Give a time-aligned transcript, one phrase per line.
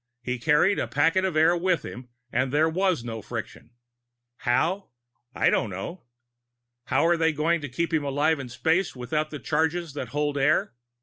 [0.23, 3.69] "He carried a packet of air with him and there was no friction.
[4.37, 4.89] How?
[5.35, 6.05] I don't know.
[6.85, 10.39] How are they going to keep him alive in space, without the charges that hold
[10.39, 10.73] air?